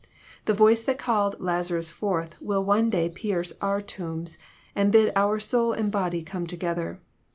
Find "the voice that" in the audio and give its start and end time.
0.45-0.97